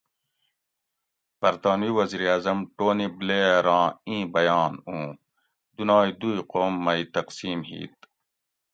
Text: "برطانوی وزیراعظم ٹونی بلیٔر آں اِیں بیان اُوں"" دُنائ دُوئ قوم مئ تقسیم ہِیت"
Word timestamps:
"برطانوی 1.41 1.91
وزیراعظم 1.99 2.57
ٹونی 2.75 3.07
بلیٔر 3.17 3.65
آں 3.77 3.87
اِیں 4.07 4.25
بیان 4.33 4.73
اُوں"" 4.87 5.05
دُنائ 5.75 6.09
دُوئ 6.19 6.37
قوم 6.51 6.73
مئ 6.85 7.01
تقسیم 7.15 7.59
ہِیت" 7.69 7.97